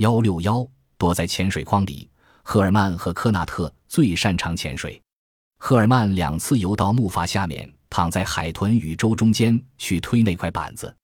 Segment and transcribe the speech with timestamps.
[0.00, 2.08] 幺六幺躲在潜水框里。
[2.42, 5.00] 赫尔曼和科纳特最擅长潜水。
[5.58, 10.94] 赫尔曼两次游到木筏下面，躺在海豚与舟中间去推那块板子。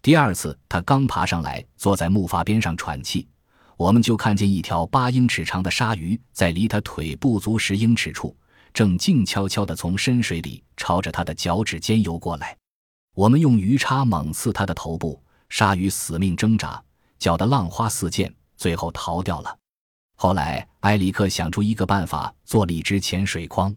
[0.00, 3.28] 第二次，他刚爬上来，坐在木筏边上喘气，
[3.76, 8.34] 我们就看见一条八英尺长的鲨鱼在离他腿不足十英尺处，
[8.72, 12.56] 正静悄悄地从深水里朝着他的脚趾间游过来。
[13.14, 16.82] 我们用鱼叉猛刺他的头部，鲨鱼死命挣扎，
[17.18, 19.58] 搅得浪花四溅，最后逃掉了。
[20.16, 23.74] 后来，埃里克想出一个办法，做了一只潜水筐。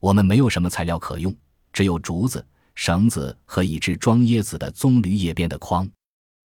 [0.00, 1.34] 我们没有什么材料可用，
[1.72, 5.86] 只有竹子、绳子和一只装椰子的棕榈叶编的筐。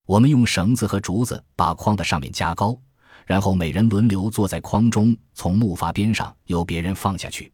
[0.06, 2.80] 我们用绳子和竹子把筐的上面加高，
[3.26, 7.52] 然后每人轮流坐在筐中，从木筏边上由别人放下去。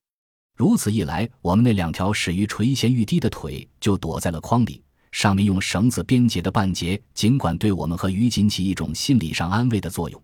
[0.55, 4.83] 如此一来，我们那两条始于垂涎欲滴的腿就躲在了筐里。
[5.13, 10.19] 上面用绳子编结的半截，尽管对我们和鱼仅起一种心理上安慰的作用，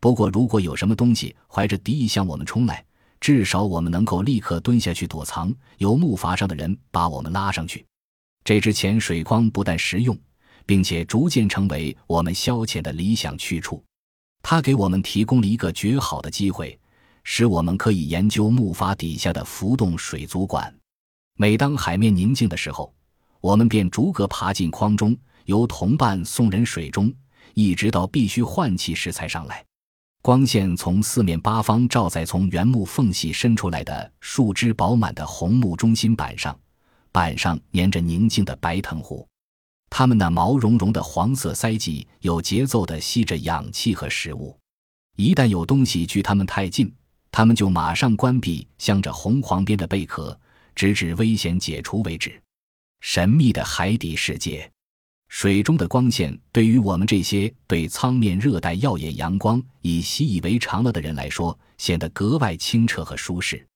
[0.00, 2.84] 不过如果有什么东西怀着敌意向我们冲来，
[3.20, 7.86] 至少我们能够立刻蹲下去躲藏，由木筏上的人把我们拉上去。
[8.44, 10.18] 这只潜水筐不但实用，
[10.66, 13.80] 并且逐渐成为我们消遣的理想去处。
[14.42, 16.76] 它给我们提供了一个绝好的机会，
[17.22, 20.74] 使我们可以研究木筏底下的浮动水族馆。
[21.38, 22.92] 每当海面宁静的时候，
[23.42, 27.12] 我们便逐个爬进筐中，由同伴送人水中，
[27.54, 29.64] 一直到必须换气时才上来。
[30.22, 36.56] 光线从四面八方照在从原木缝隙伸出来的树枝饱满的红木中心板上，
[37.10, 39.26] 板上粘着宁静的白藤壶，
[39.90, 44.56] 它们那毛茸茸的黄色鳃迹有节奏地吸着氧气和食物。
[45.16, 46.94] 一旦有东西距它们太近，
[47.32, 50.38] 它们就马上关闭镶着红黄边的贝壳，
[50.76, 52.40] 直至危险解除为止。
[53.02, 54.70] 神秘的海底世界。
[55.28, 63.66] 水中的光线对于我们这些对苍面热带耀眼阳光已习以为常了的人来说，显得格外清澈和舒适。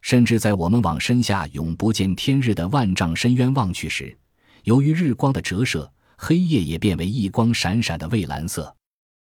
[0.00, 4.16] 甚至在我们往身下永不见天日的万丈深渊望去时，
[4.64, 8.74] 由于日光的折射，黑夜也变为一光闪闪的蔚蓝色。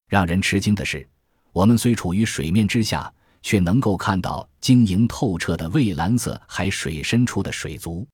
[0.09, 1.07] 让人吃惊的是，
[1.53, 3.11] 我们虽处于水面之下，
[3.41, 8.05] 却能够看到晶莹透彻的蔚蓝色海水深处的水族。